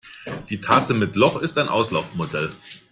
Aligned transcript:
Die 0.49 0.59
Tasse 0.59 0.95
mit 0.95 1.15
Loch 1.15 1.39
ist 1.43 1.59
ein 1.59 1.69
Auslaufmodell. 1.69 2.49